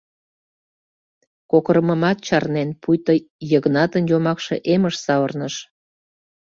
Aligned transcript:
Кокырымымат 1.51 2.17
чарнен, 2.27 2.69
пуйто 2.81 3.13
Йыгнатын 3.51 4.03
йомакше 4.11 4.55
эмыш 4.73 4.95
савырныш. 5.05 5.55